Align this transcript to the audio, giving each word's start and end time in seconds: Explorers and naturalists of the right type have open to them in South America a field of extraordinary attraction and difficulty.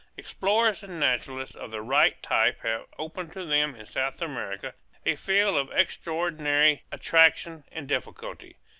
Explorers 0.17 0.81
and 0.81 0.99
naturalists 0.99 1.55
of 1.55 1.69
the 1.69 1.83
right 1.83 2.23
type 2.23 2.61
have 2.63 2.87
open 2.97 3.29
to 3.29 3.45
them 3.45 3.75
in 3.75 3.85
South 3.85 4.19
America 4.19 4.73
a 5.05 5.15
field 5.15 5.55
of 5.55 5.71
extraordinary 5.77 6.81
attraction 6.91 7.65
and 7.71 7.87
difficulty. 7.87 8.57